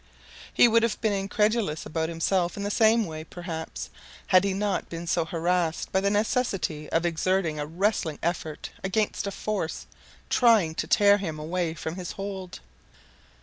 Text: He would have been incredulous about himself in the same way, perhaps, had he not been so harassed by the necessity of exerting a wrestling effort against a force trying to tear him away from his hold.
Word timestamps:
He 0.51 0.67
would 0.67 0.81
have 0.81 0.99
been 0.99 1.13
incredulous 1.13 1.85
about 1.85 2.09
himself 2.09 2.57
in 2.57 2.63
the 2.63 2.71
same 2.71 3.05
way, 3.05 3.23
perhaps, 3.23 3.91
had 4.25 4.43
he 4.43 4.51
not 4.51 4.89
been 4.89 5.05
so 5.05 5.25
harassed 5.25 5.91
by 5.91 6.01
the 6.01 6.09
necessity 6.09 6.89
of 6.91 7.05
exerting 7.05 7.59
a 7.59 7.67
wrestling 7.67 8.17
effort 8.23 8.71
against 8.83 9.27
a 9.27 9.31
force 9.31 9.85
trying 10.31 10.73
to 10.73 10.87
tear 10.87 11.19
him 11.19 11.37
away 11.37 11.75
from 11.75 11.97
his 11.97 12.13
hold. 12.13 12.61